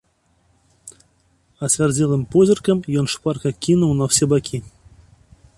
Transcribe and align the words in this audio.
Ацвярдзелым 1.67 2.25
позіркам 2.37 2.77
ён 3.03 3.13
шпарка 3.15 3.49
кінуў 3.67 3.91
на 4.01 4.13
ўсе 4.13 4.25
бакі. 4.37 4.57